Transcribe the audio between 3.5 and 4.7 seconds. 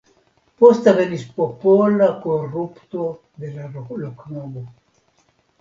la loknomo.